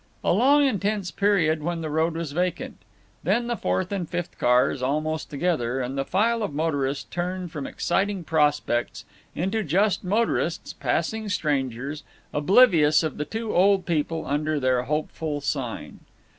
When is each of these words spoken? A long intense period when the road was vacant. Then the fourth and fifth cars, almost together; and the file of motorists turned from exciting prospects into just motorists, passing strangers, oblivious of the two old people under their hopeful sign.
A 0.23 0.33
long 0.33 0.65
intense 0.65 1.11
period 1.11 1.61
when 1.61 1.81
the 1.81 1.89
road 1.91 2.15
was 2.15 2.31
vacant. 2.31 2.77
Then 3.21 3.45
the 3.45 3.55
fourth 3.55 3.91
and 3.91 4.09
fifth 4.09 4.35
cars, 4.39 4.81
almost 4.81 5.29
together; 5.29 5.79
and 5.79 5.95
the 5.95 6.03
file 6.03 6.41
of 6.41 6.55
motorists 6.55 7.03
turned 7.03 7.51
from 7.51 7.67
exciting 7.67 8.23
prospects 8.23 9.05
into 9.35 9.63
just 9.63 10.03
motorists, 10.03 10.73
passing 10.73 11.29
strangers, 11.29 12.03
oblivious 12.33 13.03
of 13.03 13.17
the 13.17 13.25
two 13.25 13.53
old 13.53 13.85
people 13.85 14.25
under 14.25 14.59
their 14.59 14.81
hopeful 14.85 15.39
sign. 15.39 15.99